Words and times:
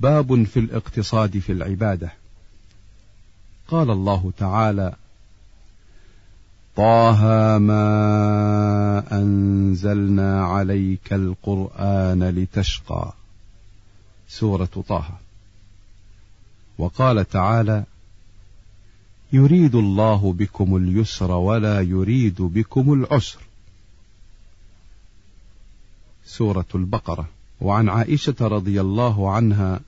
باب 0.00 0.44
في 0.44 0.60
الاقتصاد 0.60 1.38
في 1.38 1.52
العبادة. 1.52 2.12
قال 3.68 3.90
الله 3.90 4.32
تعالى 4.38 4.94
طه 6.76 7.22
ما 7.58 9.04
أنزلنا 9.12 10.44
عليك 10.44 11.12
القرآن 11.12 12.28
لتشقى. 12.28 13.12
سورة 14.28 14.84
طه. 14.88 15.08
وقال 16.78 17.28
تعالى 17.28 17.84
يريد 19.32 19.74
الله 19.74 20.32
بكم 20.32 20.76
اليسر 20.76 21.30
ولا 21.30 21.80
يريد 21.80 22.42
بكم 22.42 22.92
العسر. 22.92 23.40
سورة 26.26 26.66
البقرة. 26.74 27.28
وعن 27.60 27.88
عائشة 27.88 28.34
رضي 28.40 28.80
الله 28.80 29.32
عنها 29.32 29.80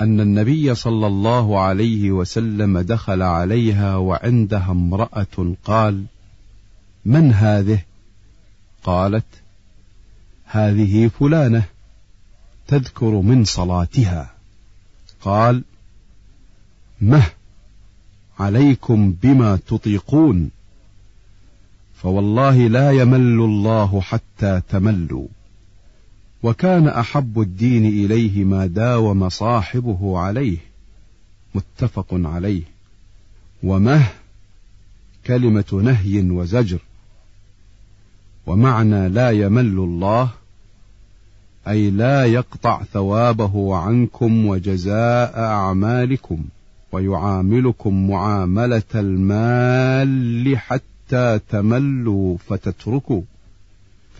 أن 0.00 0.20
النبي 0.20 0.74
صلى 0.74 1.06
الله 1.06 1.60
عليه 1.60 2.10
وسلم 2.10 2.78
دخل 2.78 3.22
عليها 3.22 3.96
وعندها 3.96 4.70
امرأة 4.70 5.54
قال 5.64 6.04
من 7.04 7.32
هذه؟ 7.32 7.82
قالت 8.84 9.24
هذه 10.44 11.08
فلانة 11.08 11.64
تذكر 12.66 13.10
من 13.10 13.44
صلاتها. 13.44 14.30
قال 15.20 15.62
مه 17.00 17.24
عليكم 18.38 19.12
بما 19.22 19.56
تطيقون 19.56 20.50
فوالله 21.94 22.68
لا 22.68 22.90
يمل 22.90 23.44
الله 23.44 24.00
حتى 24.00 24.60
تملوا. 24.68 25.26
وكان 26.42 26.88
أحب 26.88 27.40
الدين 27.40 27.86
إليه 27.86 28.44
ما 28.44 28.66
داوم 28.66 29.28
صاحبه 29.28 30.18
عليه 30.18 30.58
متفق 31.54 32.06
عليه. 32.12 32.62
ومه 33.62 34.06
كلمة 35.26 35.64
نهي 35.72 36.30
وزجر. 36.30 36.78
ومعنى 38.46 39.08
لا 39.08 39.30
يمل 39.30 39.78
الله 39.78 40.30
أي 41.68 41.90
لا 41.90 42.24
يقطع 42.24 42.82
ثوابه 42.82 43.76
عنكم 43.76 44.46
وجزاء 44.46 45.38
أعمالكم 45.38 46.44
ويعاملكم 46.92 48.10
معاملة 48.10 48.82
المال 48.94 50.58
حتى 50.58 51.38
تملوا 51.48 52.36
فتتركوا. 52.48 53.22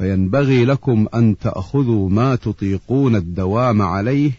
فينبغي 0.00 0.64
لكم 0.64 1.06
أن 1.14 1.38
تأخذوا 1.38 2.10
ما 2.10 2.34
تطيقون 2.34 3.16
الدوام 3.16 3.82
عليه 3.82 4.32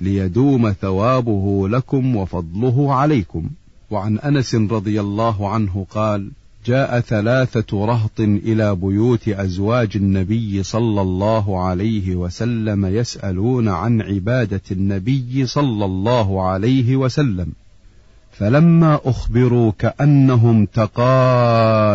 ليدوم 0.00 0.72
ثوابه 0.72 1.68
لكم 1.68 2.16
وفضله 2.16 2.94
عليكم. 2.94 3.50
وعن 3.90 4.18
أنس 4.18 4.54
رضي 4.54 5.00
الله 5.00 5.48
عنه 5.48 5.86
قال 5.90 6.30
جاء 6.66 7.00
ثلاثة 7.00 7.86
رهط 7.86 8.20
إلى 8.20 8.74
بيوت 8.74 9.28
أزواج 9.28 9.90
النبي 9.96 10.62
صلى 10.62 11.00
الله 11.00 11.64
عليه 11.64 12.16
وسلم 12.16 12.86
يسألون 12.86 13.68
عن 13.68 14.02
عبادة 14.02 14.62
النبي 14.70 15.46
صلى 15.46 15.84
الله 15.84 16.48
عليه 16.48 16.96
وسلم 16.96 17.52
فلما 18.32 19.00
أخبروا 19.04 19.72
كأنهم 19.78 20.66
تقالوها 20.66 21.92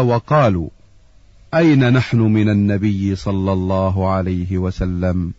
وقالوا 0.00 0.68
أين 1.54 1.92
نحن 1.92 2.18
من 2.18 2.48
النبي 2.48 3.16
صلى 3.16 3.52
الله 3.52 4.10
عليه 4.10 4.58
وسلم؟ 4.58 5.32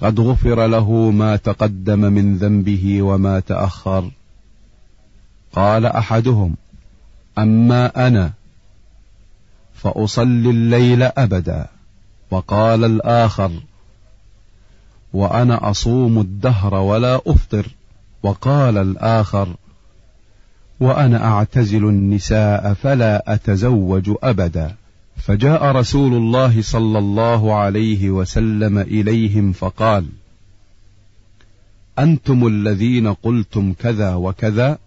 قد 0.00 0.20
غفر 0.20 0.66
له 0.66 1.10
ما 1.10 1.36
تقدم 1.36 2.00
من 2.00 2.36
ذنبه 2.36 3.02
وما 3.02 3.40
تأخر. 3.40 4.10
قال 5.52 5.86
أحدهم 5.86 6.56
أما 7.38 8.06
أنا 8.06 8.32
فأصلي 9.74 10.50
الليل 10.50 11.02
أبدا 11.02 11.66
وقال 12.30 12.84
الآخر 12.84 13.52
وأنا 15.12 15.70
أصوم 15.70 16.20
الدهر 16.20 16.74
ولا 16.74 17.20
أفطر 17.26 17.66
وقال 18.22 18.78
الآخر 18.78 19.56
وأنا 20.80 21.24
أعتزل 21.24 21.84
النساء 21.84 22.74
فلا 22.74 23.34
أتزوج 23.34 24.10
أبدا. 24.22 24.79
فجاء 25.20 25.64
رسول 25.64 26.14
الله 26.14 26.62
صلى 26.62 26.98
الله 26.98 27.54
عليه 27.54 28.10
وسلم 28.10 28.78
إليهم 28.78 29.52
فقال 29.52 30.06
أنتم 31.98 32.46
الذين 32.46 33.12
قلتم 33.12 33.72
كذا 33.72 34.14
وكذا؟ 34.14 34.78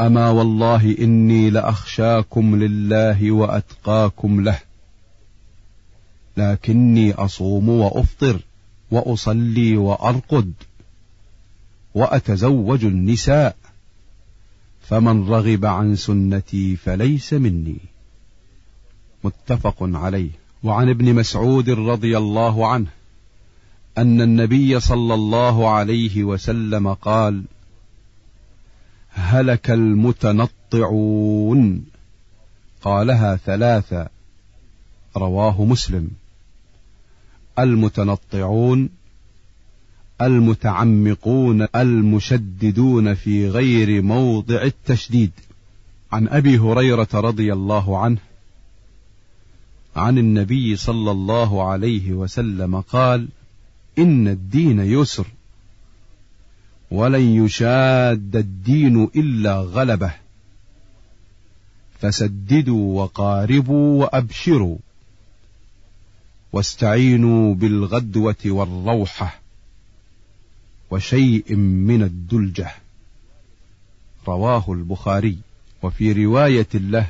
أما 0.00 0.30
والله 0.30 0.96
إني 0.98 1.50
لأخشاكم 1.50 2.56
لله 2.56 3.30
وأتقاكم 3.30 4.40
له 4.40 4.58
لكني 6.36 7.12
أصوم 7.12 7.68
وأفطر 7.68 8.40
وأصلي 8.90 9.76
وأرقد 9.76 10.52
وأتزوج 11.94 12.84
النساء 12.84 13.56
فمن 14.80 15.28
رغب 15.28 15.64
عن 15.64 15.96
سنتي 15.96 16.76
فليس 16.76 17.32
مني. 17.32 17.95
متفق 19.26 19.76
عليه. 19.80 20.30
وعن 20.62 20.88
ابن 20.88 21.14
مسعود 21.14 21.70
رضي 21.70 22.18
الله 22.18 22.68
عنه 22.68 22.86
أن 23.98 24.20
النبي 24.20 24.80
صلى 24.80 25.14
الله 25.14 25.68
عليه 25.68 26.24
وسلم 26.24 26.94
قال 26.94 27.44
هلك 29.10 29.70
المتنطعون. 29.70 31.84
قالها 32.82 33.36
ثلاثة. 33.36 34.08
رواه 35.16 35.64
مسلم. 35.64 36.10
المتنطعون 37.58 38.88
المتعمقون 40.22 41.66
المشددون 41.76 43.14
في 43.14 43.48
غير 43.48 44.02
موضع 44.02 44.62
التشديد. 44.62 45.30
عن 46.12 46.28
أبي 46.28 46.58
هريرة 46.58 47.08
رضي 47.14 47.52
الله 47.52 47.98
عنه 47.98 48.18
عن 49.96 50.18
النبي 50.18 50.76
صلى 50.76 51.10
الله 51.10 51.68
عليه 51.70 52.12
وسلم 52.12 52.80
قال 52.80 53.28
إن 53.98 54.28
الدين 54.28 54.80
يسر 54.80 55.26
ولن 56.90 57.44
يشاد 57.44 58.36
الدين 58.36 59.04
إلا 59.16 59.60
غلبه. 59.60 60.14
فسددوا 62.00 63.02
وقاربوا 63.02 64.04
وأبشروا 64.04 64.76
واستعينوا 66.52 67.54
بالغدوة 67.54 68.36
والروحة 68.46 69.40
وشيء 70.90 71.54
من 71.54 72.02
الدلجة. 72.02 72.70
رواه 74.28 74.64
البخاري. 74.68 75.38
وفي 75.82 76.12
رواية 76.12 76.68
له 76.74 77.06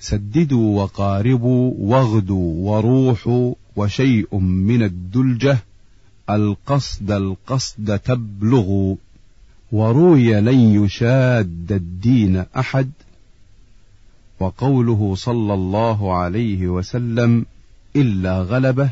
سددوا 0.00 0.82
وقاربوا 0.82 1.72
واغدوا 1.78 2.70
وروحوا 2.70 3.54
وشيء 3.76 4.38
من 4.38 4.82
الدلجة 4.82 5.58
القصد 6.30 7.10
القصد 7.10 7.98
تبلغوا 7.98 8.96
وروي 9.72 10.40
لن 10.40 10.84
يشاد 10.84 11.72
الدين 11.72 12.44
أحد. 12.56 12.90
وقوله 14.40 15.14
صلى 15.14 15.54
الله 15.54 16.16
عليه 16.16 16.68
وسلم 16.68 17.46
إلا 17.96 18.42
غلبه 18.42 18.90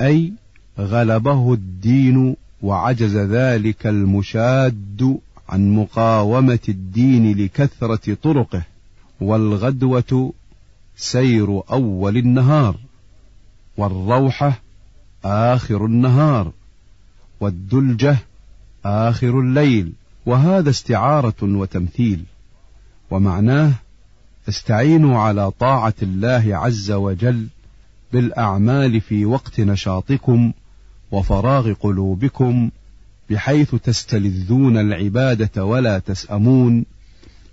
أي 0.00 0.32
غلبه 0.78 1.52
الدين 1.52 2.36
وعجز 2.62 3.16
ذلك 3.16 3.86
المشاد 3.86 5.18
عن 5.48 5.74
مقاومة 5.74 6.58
الدين 6.68 7.38
لكثرة 7.38 8.14
طرقه. 8.22 8.62
والغدوة 9.20 10.32
سير 10.96 11.62
أول 11.72 12.16
النهار 12.16 12.76
والروحه 13.76 14.60
آخر 15.24 15.86
النهار 15.86 16.52
والدلجة 17.40 18.18
آخر 18.84 19.40
الليل 19.40 19.92
وهذا 20.26 20.70
استعارة 20.70 21.34
وتمثيل. 21.42 22.24
ومعناه 23.10 23.72
استعينوا 24.48 25.18
على 25.18 25.50
طاعة 25.50 25.94
الله 26.02 26.56
عز 26.56 26.90
وجل 26.90 27.46
بالأعمال 28.12 29.00
في 29.00 29.24
وقت 29.24 29.60
نشاطكم 29.60 30.52
وفراغ 31.12 31.72
قلوبكم 31.72 32.70
بحيث 33.30 33.74
تستلذون 33.74 34.78
العبادة 34.78 35.64
ولا 35.64 35.98
تسأمون. 35.98 36.84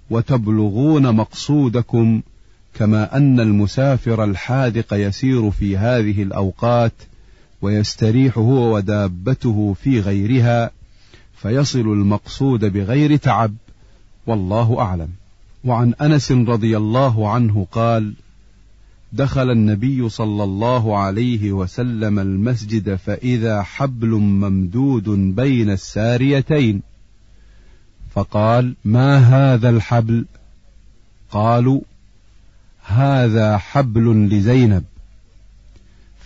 وتبلغون 0.09 1.15
مقصودكم 1.15 2.21
كما 2.74 3.18
أن 3.18 3.39
المسافر 3.39 4.24
الحاذق 4.24 4.94
يسير 4.94 5.51
في 5.51 5.77
هذه 5.77 6.24
الأوقات 6.24 6.94
ويستريح 7.62 8.38
هو 8.38 8.75
ودابته 8.75 9.75
في 9.83 10.00
غيرها 10.00 10.71
فيصل 11.36 11.80
المقصود 11.80 12.65
بغير 12.65 13.15
تعب 13.15 13.54
والله 14.27 14.80
أعلم. 14.80 15.09
وعن 15.65 15.94
أنس 16.01 16.31
رضي 16.31 16.77
الله 16.77 17.30
عنه 17.30 17.68
قال 17.71 18.13
دخل 19.13 19.51
النبي 19.51 20.09
صلى 20.09 20.44
الله 20.44 20.98
عليه 20.98 21.51
وسلم 21.51 22.19
المسجد 22.19 22.95
فإذا 22.95 23.62
حبل 23.62 24.09
ممدود 24.09 25.09
بين 25.36 25.69
الساريتين 25.69 26.81
فقال 28.18 28.75
ما 28.86 29.18
هذا 29.18 29.69
الحبل؟ 29.69 30.25
قالوا 31.31 31.81
هذا 32.84 33.58
حبل 33.58 34.30
لزينب. 34.30 34.84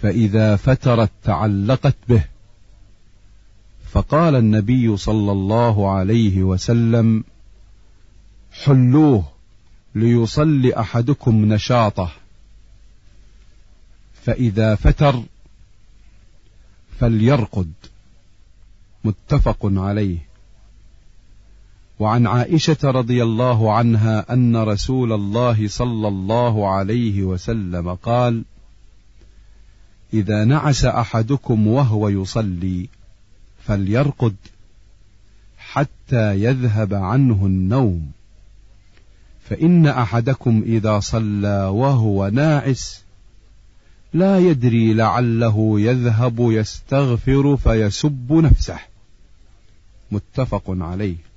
فإذا 0.02 0.56
فترت 0.56 1.12
تعلقت 1.24 1.96
به. 2.10 2.24
فقال 3.92 4.36
النبي 4.36 4.98
صلى 4.98 5.32
الله 5.32 5.92
عليه 5.92 6.44
وسلم 6.44 7.24
حلوة 8.64 9.24
ليصلي 9.96 10.80
أحدكم 10.80 11.54
نشاطه. 11.54 12.12
فإذا 14.24 14.76
فتر 14.76 15.24
فليرقد. 17.00 17.74
متفق 19.04 19.58
عليه. 19.64 20.31
وعن 22.02 22.28
عائشة 22.28 22.78
رضي 22.84 23.24
الله 23.24 23.74
عنها 23.74 24.34
أن 24.34 24.56
رسول 24.56 25.14
الله 25.14 25.68
صلى 25.68 26.08
الله 26.08 26.70
عليه 26.76 27.24
وسلم 27.24 27.94
قال: 27.94 28.44
إذا 30.14 30.46
نعس 30.46 30.86
أحدكم 30.86 31.68
وهو 31.68 32.10
يصلي 32.10 32.90
فليرقد 33.64 34.36
حتى 35.58 36.44
يذهب 36.44 36.94
عنه 36.94 37.46
النوم. 37.46 38.12
فإن 39.50 39.88
أحدكم 39.88 40.64
إذا 40.66 41.00
صلى 41.00 41.64
وهو 41.64 42.28
ناعس 42.28 43.02
لا 44.14 44.40
يدري 44.40 44.94
لعله 44.94 45.80
يذهب 45.80 46.36
يستغفر 46.40 47.58
فيسب 47.58 48.34
نفسه. 48.34 48.80
متفق 50.12 50.64
عليه. 50.68 51.31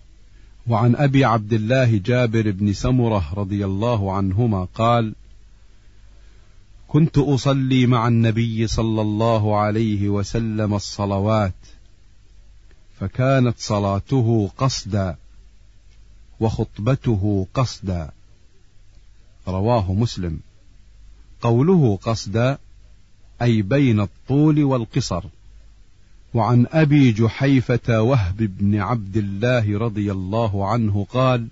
وعن 0.68 0.96
أبي 0.96 1.24
عبد 1.24 1.52
الله 1.52 1.98
جابر 1.98 2.50
بن 2.50 2.72
سمرة 2.72 3.34
رضي 3.34 3.64
الله 3.64 4.12
عنهما 4.12 4.64
قال 4.64 5.14
كنت 6.88 7.18
أصلي 7.18 7.86
مع 7.86 8.08
النبي 8.08 8.66
صلى 8.66 9.00
الله 9.00 9.56
عليه 9.56 10.08
وسلم 10.08 10.74
الصلوات 10.74 11.54
فكانت 13.00 13.58
صلاته 13.58 14.50
قصدا 14.58 15.16
وخطبته 16.40 17.46
قصدا. 17.54 18.10
رواه 19.48 19.92
مسلم. 19.92 20.40
قوله 21.42 21.98
قصدا 22.02 22.58
أي 23.42 23.62
بين 23.62 24.00
الطول 24.00 24.64
والقصر. 24.64 25.24
وعن 26.34 26.66
أبي 26.72 27.12
جحيفة 27.12 28.02
وهب 28.02 28.36
بن 28.36 28.80
عبد 28.80 29.16
الله 29.16 29.78
رضي 29.78 30.12
الله 30.12 30.68
عنه 30.68 31.06
قال 31.10 31.46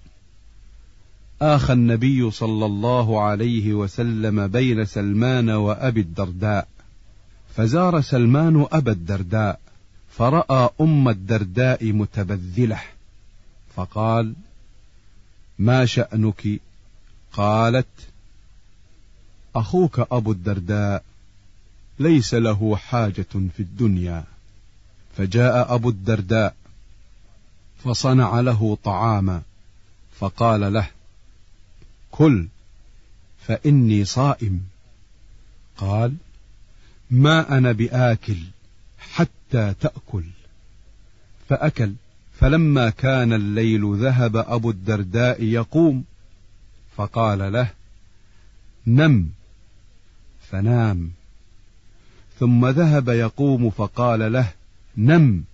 آخى 1.42 1.72
النبي 1.72 2.30
صلى 2.30 2.66
الله 2.66 3.22
عليه 3.22 3.74
وسلم 3.74 4.46
بين 4.46 4.84
سلمان 4.84 5.50
وأبي 5.50 6.00
الدرداء 6.00 6.68
فزار 7.56 8.00
سلمان 8.00 8.66
أبا 8.72 8.92
الدرداء 8.92 9.60
فرأى 10.10 10.68
أم 10.80 11.08
الدرداء 11.08 11.92
متبذلة 11.92 12.80
فقال 13.76 14.34
ما 15.58 15.86
شأنك؟ 15.86 16.60
قالت 17.32 17.86
أخوك 19.54 20.00
أبو 20.12 20.32
الدرداء 20.32 21.04
ليس 21.98 22.34
له 22.34 22.76
حاجة 22.76 23.26
في 23.56 23.60
الدنيا. 23.60 24.24
فجاء 25.16 25.74
أبو 25.74 25.88
الدرداء 25.88 26.54
فصنع 27.84 28.40
له 28.40 28.78
طعاما 28.84 29.42
فقال 30.18 30.72
له 30.72 30.88
كل 32.10 32.46
فإني 33.46 34.04
صائم. 34.04 34.60
قال 35.76 36.14
ما 37.10 37.58
أنا 37.58 37.72
بآكل 37.72 38.38
حتى 38.98 39.74
تأكل. 39.80 40.24
فأكل 41.48 41.92
فلما 42.40 42.90
كان 42.90 43.32
الليل 43.32 43.96
ذهب 43.96 44.36
أبو 44.36 44.70
الدرداء 44.70 45.42
يقوم 45.42 46.04
فقال 46.96 47.52
له 47.52 47.70
نم. 48.86 49.28
فنام. 50.50 51.12
ثم 52.40 52.66
ذهب 52.66 53.08
يقوم 53.08 53.70
فقال 53.70 54.32
له 54.32 54.52
نم. 54.96 55.44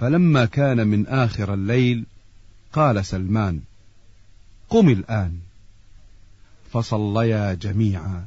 فلما 0.00 0.44
كان 0.44 0.86
من 0.86 1.06
آخر 1.06 1.54
الليل 1.54 2.04
قال 2.72 3.06
سلمان 3.06 3.60
قم 4.68 4.88
الآن. 4.88 5.38
فصليا 6.72 7.54
جميعا. 7.54 8.26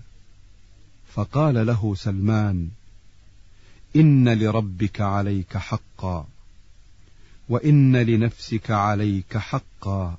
فقال 1.13 1.67
له 1.67 1.95
سلمان 1.95 2.69
إن 3.95 4.29
لربك 4.39 5.01
عليك 5.01 5.57
حقا 5.57 6.27
وإن 7.49 7.97
لنفسك 7.97 8.71
عليك 8.71 9.37
حقا 9.37 10.17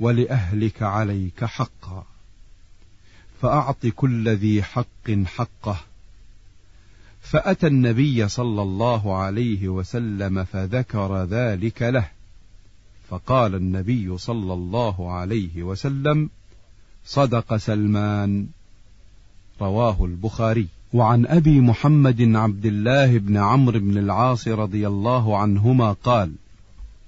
ولأهلك 0.00 0.82
عليك 0.82 1.44
حقا. 1.44 2.06
فأعط 3.42 3.86
كل 3.86 4.28
ذي 4.28 4.62
حق 4.62 5.10
حقه. 5.24 5.89
فأتى 7.20 7.66
النبي 7.66 8.28
صلى 8.28 8.62
الله 8.62 9.16
عليه 9.16 9.68
وسلم 9.68 10.44
فذكر 10.44 11.24
ذلك 11.24 11.82
له. 11.82 12.08
فقال 13.08 13.54
النبي 13.54 14.18
صلى 14.18 14.52
الله 14.54 15.12
عليه 15.12 15.62
وسلم 15.62 16.30
صدق 17.04 17.56
سلمان. 17.56 18.46
رواه 19.60 20.04
البخاري. 20.04 20.66
وعن 20.92 21.26
أبي 21.26 21.60
محمد 21.60 22.36
عبد 22.36 22.66
الله 22.66 23.18
بن 23.18 23.36
عمرو 23.36 23.80
بن 23.80 23.98
العاص 23.98 24.48
رضي 24.48 24.86
الله 24.86 25.38
عنهما 25.38 25.92
قال 25.92 26.32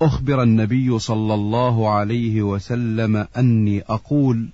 أخبر 0.03 0.43
النبي 0.43 0.99
صلى 0.99 1.35
الله 1.35 1.91
عليه 1.91 2.43
وسلم 2.43 3.27
أني 3.37 3.83
أقول 3.83 4.49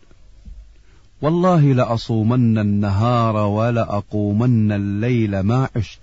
والله 1.23 1.73
لأصومن 1.73 2.59
النهار 2.59 3.37
ولأقومن 3.37 4.73
الليل 4.73 5.41
ما 5.41 5.69
عشت. 5.77 6.01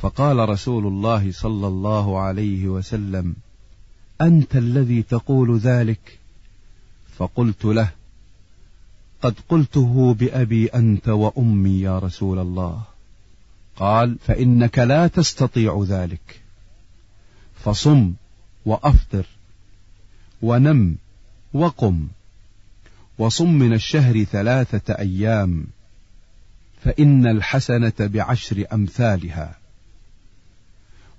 فقال 0.00 0.48
رسول 0.48 0.86
الله 0.86 1.32
صلى 1.32 1.66
الله 1.66 2.20
عليه 2.20 2.68
وسلم 2.68 3.36
أنت 4.20 4.56
الذي 4.56 5.02
تقول 5.02 5.58
ذلك؟ 5.58 6.18
فقلت 7.18 7.64
له 7.64 7.90
قد 9.22 9.34
قلته 9.48 10.14
بأبي 10.14 10.66
أنت 10.66 11.08
وأمي 11.08 11.80
يا 11.80 11.98
رسول 11.98 12.38
الله. 12.38 12.82
قال 13.76 14.16
فإنك 14.26 14.78
لا 14.78 15.06
تستطيع 15.06 15.84
ذلك. 15.88 16.40
فصم 17.64 18.12
وأفطر 18.66 19.26
ونم 20.42 20.96
وقم. 21.54 22.08
وصم 23.18 23.58
من 23.58 23.72
الشهر 23.72 24.24
ثلاثة 24.24 24.94
أيام 24.94 25.66
فإن 26.84 27.26
الحسنة 27.26 27.92
بعشر 28.00 28.64
أمثالها 28.72 29.58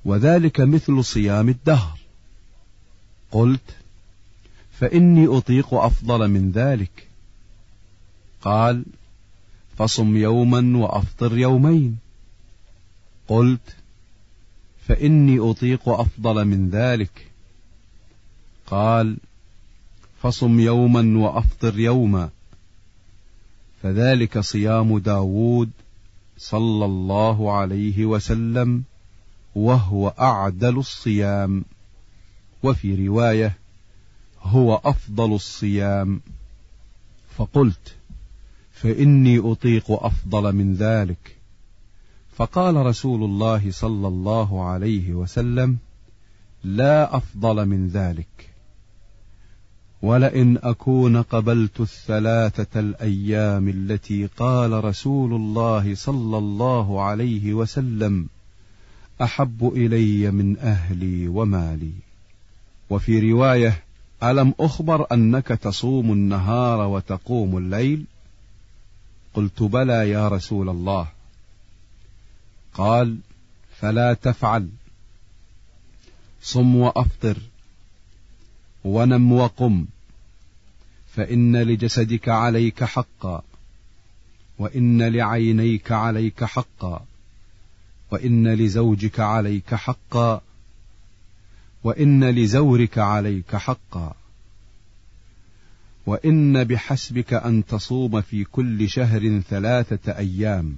وذلك 0.06 0.60
مثل 0.62 1.03
صيام 1.03 1.50
الدهر. 1.50 2.00
قلت 3.32 3.75
فإني 4.79 5.27
أطيق 5.27 5.74
أفضل 5.74 6.27
من 6.27 6.51
ذلك. 6.51 7.08
قال 8.41 8.86
فصم 9.77 10.18
يوما 10.18 10.77
وأفطر 10.77 11.38
يومين. 11.38 11.98
قلت 13.27 13.75
فإني 14.88 15.39
أطيق 15.39 15.89
أفضل 15.89 16.46
من 16.46 16.70
ذلك. 16.70 17.27
قال 18.68 19.18
فصم 20.21 20.59
يوما 20.59 21.19
وأفطر 21.19 21.79
يوما. 21.79 22.29
فذلك 23.83 24.39
صيام 24.39 24.97
داود 24.97 25.69
صلى 26.38 26.85
الله 26.85 27.51
عليه 27.51 28.05
وسلم 28.05 28.83
وهو 29.55 30.07
أعدل 30.07 30.77
الصيام. 30.77 31.65
وفي 32.63 33.07
رواية 33.07 33.57
هو 34.41 34.81
أفضل 34.85 35.35
الصيام. 35.35 36.21
فقلت 37.38 37.95
فإني 38.73 39.39
أطيق 39.51 39.91
أفضل 39.91 40.55
من 40.55 40.73
ذلك. 40.73 41.35
فقال 42.35 42.75
رسول 42.75 43.23
الله 43.23 43.71
صلى 43.71 44.07
الله 44.07 44.63
عليه 44.65 45.13
وسلم 45.13 45.77
لا 46.63 47.17
أفضل 47.17 47.65
من 47.65 47.88
ذلك. 47.88 48.49
ولئن 50.01 50.58
أكون 50.58 51.22
قبلت 51.22 51.79
الثلاثة 51.79 52.79
الأيام 52.79 53.68
التي 53.68 54.25
قال 54.25 54.84
رسول 54.84 55.34
الله 55.34 55.96
صلى 55.96 56.38
الله 56.38 57.01
عليه 57.01 57.53
وسلم 57.53 58.29
أحب 59.22 59.72
إلي 59.75 60.32
من 60.32 60.58
أهلي 60.58 61.27
ومالي. 61.27 61.91
وفي 62.89 63.32
رواية 63.32 63.84
ألم 64.24 64.53
أخبر 64.60 65.08
أنك 65.12 65.48
تصوم 65.48 66.12
النهار 66.12 66.88
وتقوم 66.88 67.58
الليل؟ 67.58 68.06
قلت 69.34 69.63
بلى 69.63 70.10
يا 70.10 70.27
رسول 70.27 70.70
الله. 70.70 71.08
قال 72.74 73.18
فلا 73.79 74.13
تفعل. 74.13 74.70
صم 76.41 76.75
وأفطر. 76.75 77.38
ونم 78.83 79.31
وقم 79.31 79.86
فإن 81.15 81.57
لجسدك 81.57 82.29
عليك 82.29 82.83
حقا 82.83 83.43
وإن 84.59 85.01
لعينيك 85.01 85.91
عليك 85.91 86.43
حقا 86.43 87.05
وإن 88.12 88.48
لزوجك 88.48 89.19
عليك 89.19 89.75
حقا 89.75 90.41
وإن 91.83 92.29
لزورك 92.29 92.98
عليك 92.98 93.55
حقا. 93.55 94.13
وإن 96.05 96.63
بحسبك 96.63 97.33
أن 97.33 97.65
تصوم 97.65 98.21
في 98.21 98.43
كل 98.43 98.89
شهر 98.89 99.39
ثلاثة 99.39 100.17
أيام 100.17 100.77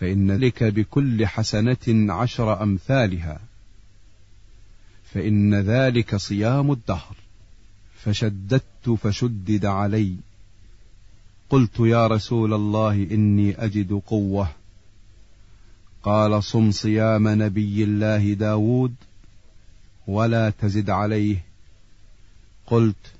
فإن 0.00 0.32
لك 0.32 0.64
بكل 0.64 1.26
حسنة 1.26 2.12
عشر 2.12 2.62
أمثالها. 2.62 3.40
فإن 5.14 5.54
ذلك 5.54 6.16
صيام 6.16 6.72
الدهر. 6.72 7.16
فشددت 8.04 8.90
فشدد 9.02 9.64
علي. 9.64 10.14
قلت 11.50 11.80
يا 11.80 12.06
رسول 12.06 12.54
الله 12.54 12.94
إني 12.94 13.64
أجد 13.64 14.02
قوة. 14.06 14.48
قال 16.02 16.44
صم 16.44 16.70
صيام 16.70 17.28
نبي 17.28 17.84
الله 17.84 18.34
داود 18.34 18.94
ولا 20.06 20.50
تزد 20.50 20.90
عليه. 20.90 21.44
قلت 22.66 23.12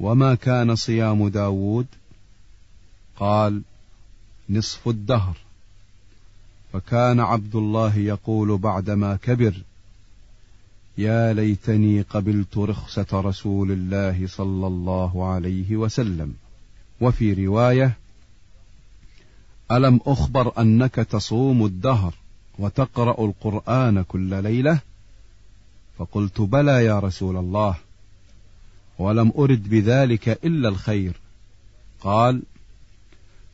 وما 0.00 0.34
كان 0.34 0.76
صيام 0.76 1.28
داود؟ 1.28 1.86
قال 3.16 3.62
نصف 4.50 4.88
الدهر. 4.88 5.36
فكان 6.72 7.20
عبد 7.20 7.54
الله 7.54 7.98
يقول 7.98 8.58
بعدما 8.58 9.16
كبر 9.16 9.54
يا 10.98 11.32
ليتني 11.32 12.00
قبلت 12.00 12.58
رخصة 12.58 13.06
رسول 13.12 13.72
الله 13.72 14.26
صلى 14.26 14.66
الله 14.66 15.28
عليه 15.28 15.76
وسلم. 15.76 16.34
وفي 17.00 17.46
رواية 17.46 17.96
ألم 19.72 20.00
أخبر 20.06 20.60
أنك 20.60 20.94
تصوم 20.94 21.66
الدهر 21.66 22.14
وتقرأ 22.58 23.24
القرآن 23.24 24.02
كل 24.02 24.42
ليلة؟ 24.42 24.78
فقلت 25.98 26.40
بلى 26.40 26.84
يا 26.84 26.98
رسول 26.98 27.36
الله 27.36 27.76
ولم 28.98 29.32
أرد 29.38 29.68
بذلك 29.68 30.28
إلا 30.28 30.68
الخير. 30.68 31.12
قال 32.00 32.42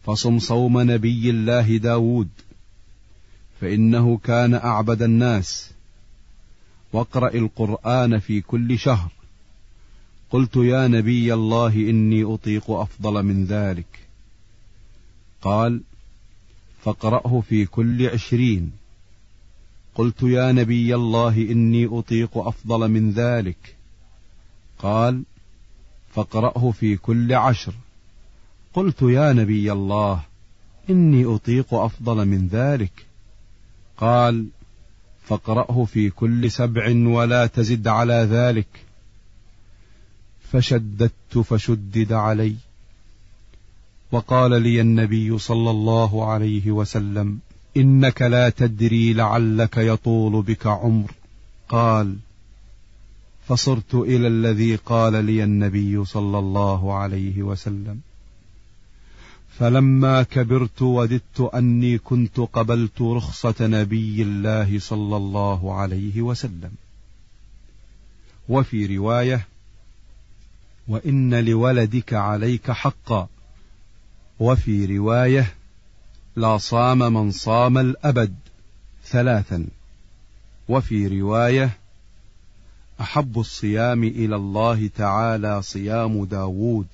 فصم 0.05 0.39
صوم 0.39 0.81
نبي 0.81 1.31
الله 1.31 1.77
داود 1.77 2.29
فإنه 3.61 4.19
كان 4.25 4.55
أعبد 4.55 5.03
الناس. 5.03 5.71
واقرأ 6.93 7.35
القرآن 7.35 8.19
في 8.19 8.41
كل 8.41 8.79
شهر. 8.79 9.11
قلت 10.31 10.57
يا 10.57 10.89
نبي 10.89 11.35
الله 11.35 11.75
إني 11.75 12.35
أطيق 12.35 12.71
أفضل 12.71 13.23
من 13.23 13.45
ذلك. 13.45 14.09
قال 15.43 15.81
فاقرأه 16.85 17.43
في 17.49 17.67
كل 17.67 18.07
عشرين. 18.07 18.73
قلت 19.95 20.23
يا 20.23 20.53
نبي 20.53 20.95
الله 20.95 21.37
إني 21.37 21.87
أطيق 21.87 22.39
أفضل 22.39 22.89
من 22.89 23.11
ذلك. 23.11 23.77
قال 24.79 25.23
فاقرأه 26.15 26.71
في 26.71 26.97
كل 26.97 27.35
عشر. 27.35 27.75
قلت 28.75 29.03
يا 29.03 29.33
نبي 29.33 29.73
الله 29.73 30.23
إني 30.91 31.35
أطيق 31.35 31.75
أفضل 31.75 32.27
من 32.27 32.49
ذلك. 32.49 33.07
قال 33.97 34.47
فاقرأه 35.31 35.85
في 35.85 36.11
كل 36.11 36.51
سبع 36.51 36.95
ولا 37.07 37.47
تزد 37.47 37.89
على 37.89 38.29
ذلك. 38.31 38.67
فشددت 40.53 41.39
فشدد 41.39 42.13
علي. 42.13 42.55
وقال 44.13 44.63
لي 44.63 44.81
النبي 44.81 45.39
صلى 45.39 45.71
الله 45.71 46.31
عليه 46.33 46.71
وسلم 46.71 47.39
إنك 47.77 48.23
لا 48.23 48.49
تدري 48.49 49.13
لعلك 49.13 49.77
يطول 49.77 50.43
بك 50.43 50.67
عمر. 50.67 51.13
قال 51.69 52.17
فصرت 53.49 53.95
إلى 53.95 54.27
الذي 54.27 54.77
قال 54.77 55.25
لي 55.25 55.45
النبي 55.45 56.05
صلى 56.05 56.39
الله 56.39 56.95
عليه 56.95 57.43
وسلم. 57.43 58.01
فلما 59.59 60.23
كبرت 60.23 60.83
وددت 60.83 61.41
أني 61.41 61.99
كنت 61.99 62.41
قبلت 62.41 63.03
رخصة 63.03 63.55
نبي 63.61 64.23
الله 64.23 64.79
صلى 64.79 65.17
الله 65.17 65.75
عليه 65.75 66.23
وسلم. 66.23 66.71
وفي 68.49 68.97
رواية 68.97 69.47
وإن 70.89 71.45
لولدك 71.45 72.15
عليك 72.15 72.71
حقا. 72.71 73.29
وفي 74.41 74.99
رواية 74.99 75.55
لا 76.37 76.59
صام 76.59 76.99
من 76.99 77.31
صام 77.31 77.79
الأبد 77.79 78.35
ثلاثا. 79.05 79.67
وفي 80.69 81.21
رواية 81.21 81.71
أحب 83.01 83.39
الصيام 83.39 84.05
إلى 84.05 84.37
الله 84.37 84.91
تعالى 84.97 85.63
صيام 85.63 86.25
داود 86.25 86.87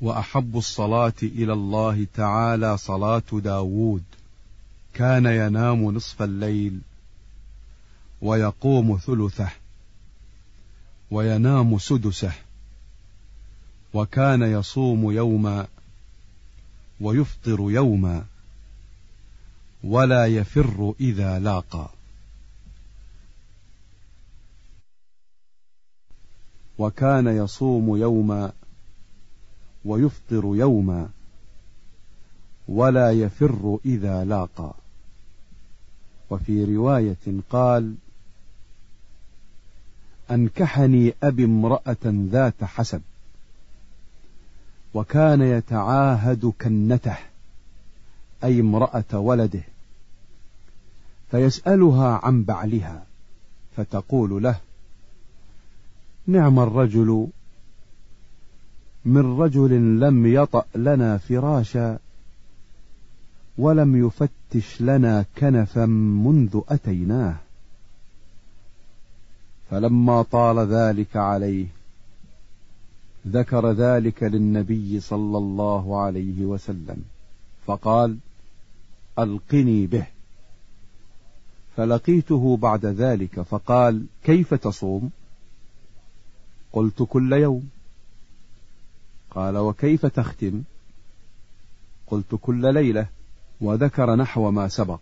وأحب 0.00 0.56
الصلاة 0.56 1.12
إلى 1.22 1.52
الله 1.52 2.06
تعالى 2.14 2.76
صلاة 2.76 3.22
داود 3.32 4.02
كان 4.94 5.26
ينام 5.26 5.84
نصف 5.90 6.22
الليل 6.22 6.80
ويقوم 8.22 8.98
ثلثه 8.98 9.50
وينام 11.10 11.78
سدسه 11.78 12.32
وكان 13.94 14.42
يصوم 14.42 15.10
يوما 15.12 15.66
ويفطر 17.00 17.58
يوما 17.60 18.24
ولا 19.84 20.26
يفر 20.26 20.94
إذا 21.00 21.38
لاقى. 21.38 21.88
وكان 26.78 27.26
يصوم 27.26 27.96
يوما 27.96 28.52
ويفطر 29.84 30.42
يوما 30.44 31.08
ولا 32.68 33.12
يفر 33.12 33.78
إذا 33.84 34.24
لاقى. 34.24 34.74
وفي 36.30 36.76
رواية 36.76 37.40
قال 37.50 37.94
أنكحني 40.30 41.14
أبي 41.22 41.44
امرأة 41.44 41.96
ذات 42.04 42.64
حسب 42.64 43.02
وكان 44.94 45.42
يتعاهد 45.42 46.52
كنته 46.60 47.16
أي 48.44 48.60
امرأة 48.60 49.18
ولده 49.18 49.62
فيسألها 51.30 52.20
عن 52.22 52.42
بعلها 52.42 53.02
فتقول 53.76 54.42
له 54.42 54.60
نعم 56.26 56.58
الرجل 56.58 57.26
من 59.04 59.40
رجل 59.40 60.00
لم 60.00 60.26
يطأ 60.26 60.64
لنا 60.74 61.18
فراشا 61.18 61.98
ولم 63.58 64.06
يفتش 64.06 64.82
لنا 64.82 65.24
كنفا 65.38 65.86
منذ 65.86 66.60
أتيناه. 66.68 67.36
فلما 69.70 70.22
طال 70.22 70.58
ذلك 70.58 71.16
عليه 71.16 71.66
ذكر 73.28 73.72
ذلك 73.72 74.22
للنبي 74.22 75.00
صلى 75.00 75.38
الله 75.38 76.02
عليه 76.02 76.44
وسلم 76.44 77.04
فقال 77.66 78.16
ألقني 79.18 79.86
به. 79.86 80.06
فلقيته 81.76 82.56
بعد 82.56 82.86
ذلك 82.86 83.40
فقال 83.40 84.04
كيف 84.24 84.54
تصوم؟ 84.54 85.10
قلت 86.72 87.02
كل 87.02 87.32
يوم. 87.32 87.68
قال 89.34 89.56
وكيف 89.56 90.06
تختم؟ 90.06 90.62
قلت 92.06 92.38
كل 92.42 92.74
ليلة. 92.74 93.06
وذكر 93.60 94.14
نحو 94.14 94.50
ما 94.50 94.68
سبق. 94.68 95.00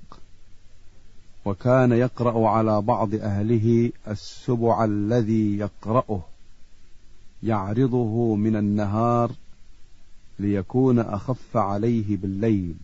وكان 1.44 1.92
يقرأ 1.92 2.48
على 2.48 2.80
بعض 2.80 3.14
أهله 3.14 3.92
السبع 4.08 4.84
الذي 4.84 5.58
يقرأه 5.58 6.22
يعرضه 7.42 8.34
من 8.34 8.56
النهار 8.56 9.32
ليكون 10.38 10.98
أخف 10.98 11.56
عليه 11.56 12.16
بالليل. 12.16 12.74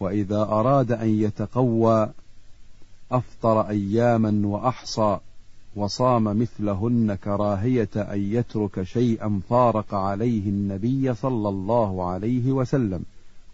وإذا 0.00 0.42
أراد 0.42 0.92
أن 0.92 1.08
يتقوى 1.08 2.10
أفطر 3.12 3.68
أياما 3.68 4.46
وأحصى. 4.46 5.18
وصام 5.78 6.24
مثلهن 6.24 7.14
كراهية 7.14 7.88
أن 7.96 8.20
يترك 8.20 8.82
شيئا 8.82 9.40
فارق 9.50 9.94
عليه 9.94 10.48
النبي 10.48 11.14
صلى 11.14 11.48
الله 11.48 12.10
عليه 12.10 12.52
وسلم. 12.52 13.04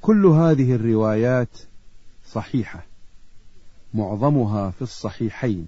كل 0.00 0.26
هذه 0.26 0.74
الروايات 0.74 1.48
صحيحة. 2.32 2.86
معظمها 3.94 4.70
في 4.70 4.82
الصحيحين. 4.82 5.66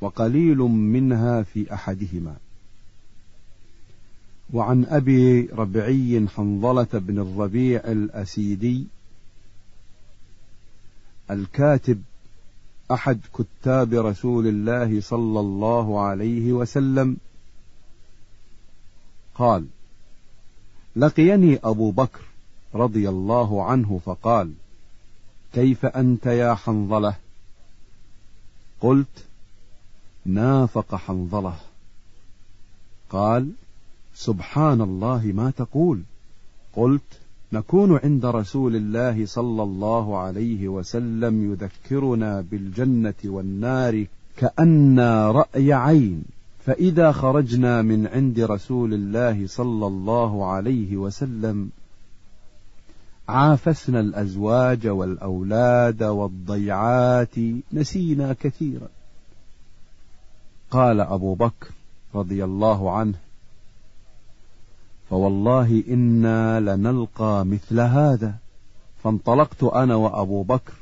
وقليل 0.00 0.58
منها 0.58 1.42
في 1.42 1.74
أحدهما. 1.74 2.36
وعن 4.52 4.84
أبي 4.84 5.40
ربعي 5.40 6.26
حنظلة 6.36 6.88
بن 6.92 7.18
الربيع 7.18 7.80
الأسيدي 7.80 8.86
الكاتب 11.30 12.02
أحد 12.94 13.20
كتاب 13.38 13.94
رسول 13.94 14.46
الله 14.46 15.00
صلى 15.00 15.40
الله 15.40 16.00
عليه 16.00 16.52
وسلم. 16.52 17.16
قال 19.34 19.66
لقيني 20.96 21.58
أبو 21.64 21.90
بكر 21.90 22.20
رضي 22.74 23.08
الله 23.08 23.64
عنه 23.64 24.00
فقال 24.04 24.52
كيف 25.52 25.86
أنت 25.86 26.26
يا 26.26 26.54
حنظلة؟ 26.54 27.14
قلت 28.80 29.24
نافق 30.24 30.94
حنظلة. 30.94 31.56
قال 33.10 33.50
سبحان 34.14 34.80
الله 34.80 35.22
ما 35.34 35.50
تقول. 35.50 36.02
قلت 36.76 37.20
نكون 37.54 37.98
عند 38.04 38.26
رسول 38.26 38.76
الله 38.76 39.26
صلى 39.26 39.62
الله 39.62 40.18
عليه 40.18 40.68
وسلم 40.68 41.52
يذكرنا 41.52 42.44
بالجنة 42.50 43.14
والنار 43.24 44.06
كأن 44.36 45.00
رأي 45.40 45.72
عين. 45.72 46.24
فإذا 46.66 47.12
خرجنا 47.12 47.82
من 47.82 48.06
عند 48.06 48.40
رسول 48.40 48.94
الله 48.94 49.46
صلى 49.46 49.86
الله 49.86 50.46
عليه 50.46 50.96
وسلم 50.96 51.70
عافسنا 53.28 54.00
الأزواج 54.00 54.86
والأولاد 54.86 56.02
والضيعات 56.02 57.34
نسينا 57.72 58.36
كثيرا. 58.40 58.88
قال 60.70 61.00
أبو 61.00 61.34
بكر 61.34 61.68
رضي 62.14 62.44
الله 62.44 62.90
عنه 62.96 63.23
فوالله 65.10 65.84
إنا 65.88 66.60
لنلقى 66.60 67.46
مثل 67.46 67.80
هذا. 67.80 68.34
فانطلقت 69.04 69.62
أنا 69.62 69.94
وأبو 69.94 70.42
بكر 70.42 70.72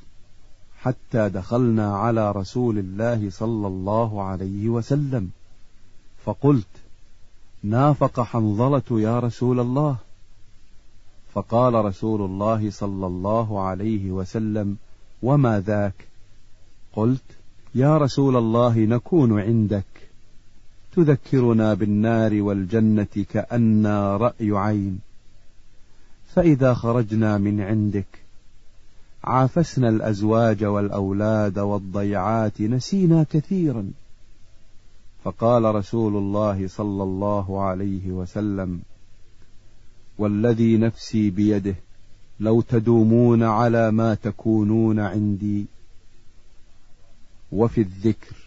حتى 0.80 1.28
دخلنا 1.28 1.96
على 1.96 2.32
رسول 2.32 2.78
الله 2.78 3.30
صلى 3.30 3.66
الله 3.66 4.22
عليه 4.22 4.68
وسلم. 4.68 5.30
فقلت 6.24 6.66
نافق 7.62 8.20
حنظلة 8.20 9.00
يا 9.00 9.20
رسول 9.20 9.60
الله. 9.60 9.96
فقال 11.34 11.74
رسول 11.74 12.22
الله 12.22 12.70
صلى 12.70 13.06
الله 13.06 13.62
عليه 13.62 14.10
وسلم 14.10 14.76
وما 15.22 15.60
ذاك؟ 15.60 15.94
قلت 16.92 17.22
يا 17.74 17.98
رسول 17.98 18.36
الله 18.36 18.78
نكون 18.78 19.40
عندك. 19.40 20.01
تذكرنا 20.92 21.74
بالنار 21.74 22.42
والجنة 22.42 23.26
كأنا 23.32 24.16
رأي 24.16 24.50
عين. 24.50 25.00
فإذا 26.34 26.74
خرجنا 26.74 27.38
من 27.38 27.60
عندك 27.60 28.06
عافسنا 29.24 29.88
الأزواج 29.88 30.64
والأولاد 30.64 31.58
والضيعات 31.58 32.60
نسينا 32.60 33.26
كثيرا. 33.30 33.90
فقال 35.24 35.74
رسول 35.74 36.16
الله 36.16 36.68
صلى 36.68 37.02
الله 37.02 37.62
عليه 37.62 38.10
وسلم 38.10 38.80
والذي 40.18 40.76
نفسي 40.76 41.30
بيده 41.30 41.74
لو 42.40 42.60
تدومون 42.60 43.42
على 43.42 43.90
ما 43.90 44.14
تكونون 44.14 45.00
عندي. 45.00 45.66
وفي 47.52 47.80
الذكر 47.80 48.41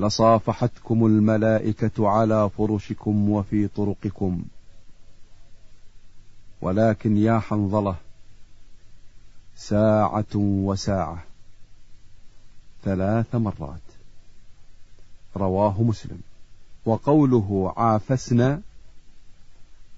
لصافحتكم 0.00 1.06
الملائكة 1.06 2.08
على 2.08 2.50
فرشكم 2.58 3.30
وفي 3.30 3.68
طرقكم. 3.68 4.42
ولكن 6.60 7.16
يا 7.16 7.38
حنظلة 7.38 7.96
ساعة 9.56 10.34
وساعة 10.34 11.22
ثلاث 12.84 13.34
مرات. 13.34 13.80
رواه 15.36 15.82
مسلم. 15.82 16.20
وقوله 16.84 17.74
عافسنا 17.76 18.60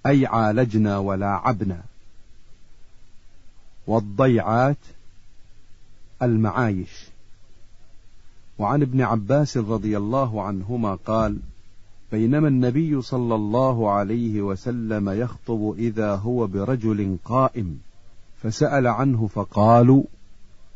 أي 0.06 0.26
عالجنا 0.26 0.98
ولاعبنا. 0.98 1.82
والضيعات 3.86 4.76
المعايش. 6.22 7.11
وعن 8.62 8.82
ابن 8.82 9.00
عباس 9.00 9.56
رضي 9.56 9.96
الله 9.96 10.42
عنهما 10.42 10.94
قال 10.94 11.38
بينما 12.12 12.48
النبي 12.48 13.02
صلى 13.02 13.34
الله 13.34 13.90
عليه 13.90 14.42
وسلم 14.42 15.08
يخطب 15.08 15.74
إذا 15.78 16.14
هو 16.14 16.46
برجل 16.46 17.16
قائم 17.24 17.78
فسأل 18.42 18.86
عنه 18.86 19.26
فقالوا 19.26 20.02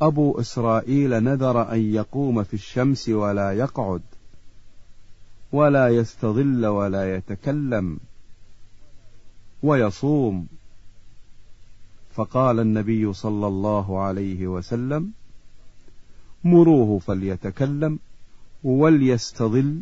أبو 0.00 0.40
إسرائيل 0.40 1.10
نذر 1.10 1.72
أن 1.72 1.80
يقوم 1.80 2.42
في 2.42 2.54
الشمس 2.54 3.08
ولا 3.08 3.52
يقعد 3.52 4.02
ولا 5.52 5.88
يستظل 5.88 6.66
ولا 6.66 7.16
يتكلم 7.16 7.98
ويصوم. 9.62 10.46
فقال 12.10 12.60
النبي 12.60 13.12
صلى 13.12 13.46
الله 13.46 14.00
عليه 14.00 14.46
وسلم 14.46 15.12
مروه 16.46 16.98
فليتكلم 16.98 17.98
وليستظل 18.64 19.80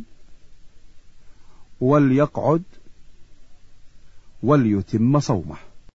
وليقعد 1.81 2.63
وليتم 4.43 5.21
صومه. 5.21 5.57